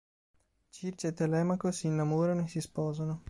Circe 0.71 1.09
e 1.09 1.13
Telemaco 1.13 1.71
si 1.71 1.85
innamorano 1.85 2.45
e 2.45 2.47
si 2.47 2.59
sposano. 2.59 3.19